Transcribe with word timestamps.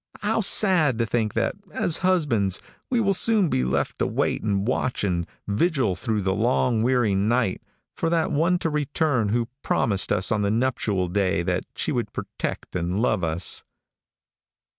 How 0.21 0.41
sad 0.41 0.97
to 0.97 1.05
think 1.05 1.35
that, 1.35 1.53
as 1.71 1.99
husbands, 1.99 2.59
we 2.89 2.99
will 2.99 3.13
soon 3.13 3.49
be 3.49 3.63
left 3.63 3.99
to 3.99 4.07
wait 4.07 4.41
and 4.41 4.67
watch 4.67 5.03
and 5.03 5.27
vigil 5.45 5.95
through 5.95 6.23
the 6.23 6.33
long, 6.33 6.81
weary 6.81 7.13
night 7.13 7.61
for 7.93 8.09
that 8.09 8.31
one 8.31 8.57
to 8.65 8.71
return 8.71 9.29
who 9.29 9.47
promised 9.61 10.11
us 10.11 10.31
on 10.31 10.41
the 10.41 10.49
nuptial 10.49 11.07
day 11.07 11.43
that 11.43 11.65
she 11.75 11.91
would 11.91 12.11
protect 12.13 12.75
and 12.75 12.99
love 12.99 13.23
us. 13.23 13.63